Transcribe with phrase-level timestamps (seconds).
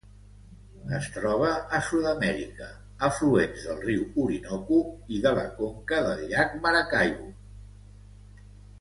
[0.99, 1.49] Es troba
[1.79, 2.71] a Sud-amèrica:
[3.09, 4.81] afluents del riu Orinoco
[5.19, 7.33] i de la conca del llac Maracaibo.